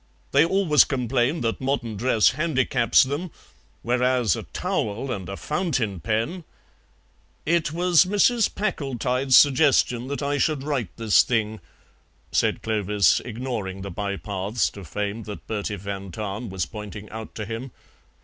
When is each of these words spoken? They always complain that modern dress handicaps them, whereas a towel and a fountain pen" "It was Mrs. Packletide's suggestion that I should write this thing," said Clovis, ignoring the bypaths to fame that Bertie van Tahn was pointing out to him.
They 0.31 0.43
always 0.43 0.83
complain 0.83 1.41
that 1.41 1.61
modern 1.61 1.95
dress 1.95 2.31
handicaps 2.31 3.03
them, 3.03 3.29
whereas 3.83 4.35
a 4.35 4.41
towel 4.41 5.11
and 5.11 5.29
a 5.29 5.37
fountain 5.37 5.99
pen" 5.99 6.43
"It 7.55 7.71
was 7.71 8.05
Mrs. 8.05 8.49
Packletide's 8.55 9.37
suggestion 9.37 10.07
that 10.07 10.23
I 10.23 10.39
should 10.39 10.63
write 10.63 10.89
this 10.97 11.21
thing," 11.21 11.59
said 12.31 12.63
Clovis, 12.63 13.19
ignoring 13.19 13.83
the 13.83 13.91
bypaths 13.91 14.71
to 14.71 14.83
fame 14.83 15.21
that 15.25 15.45
Bertie 15.45 15.75
van 15.75 16.09
Tahn 16.11 16.49
was 16.49 16.65
pointing 16.65 17.07
out 17.11 17.35
to 17.35 17.45
him. 17.45 17.69